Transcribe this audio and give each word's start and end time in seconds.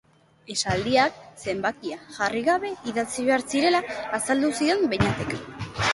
Esaldiak 0.53 1.19
zenbakia 1.49 1.99
jarri 2.15 2.43
gabe 2.49 2.71
idatzi 2.93 3.27
behar 3.29 3.45
zirela 3.53 3.83
azaldu 4.21 4.53
zidan 4.57 4.83
Beñatek. 4.95 5.37